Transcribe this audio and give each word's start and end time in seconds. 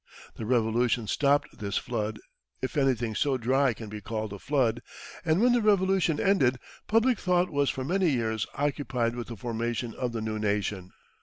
The 0.35 0.47
Revolution 0.47 1.05
stopped 1.05 1.59
this 1.59 1.77
flood 1.77 2.19
if 2.59 2.75
anything 2.75 3.13
so 3.13 3.37
dry 3.37 3.71
can 3.75 3.87
be 3.87 4.01
called 4.01 4.33
a 4.33 4.39
flood 4.39 4.81
and 5.23 5.39
when 5.41 5.51
the 5.53 5.61
Revolution 5.61 6.19
ended, 6.19 6.57
public 6.87 7.19
thought 7.19 7.51
was 7.51 7.69
for 7.69 7.83
many 7.85 8.09
years 8.09 8.47
occupied 8.55 9.15
with 9.15 9.27
the 9.27 9.37
formation 9.37 9.93
of 9.93 10.11
the 10.11 10.21
new 10.21 10.39
nation. 10.39 10.89